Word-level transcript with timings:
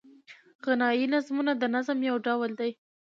غنايي 0.63 1.05
نظمونه 1.13 1.53
د 1.57 1.63
نظم 1.75 1.99
یو 2.09 2.17
ډول 2.25 2.49
دﺉ. 2.59 2.71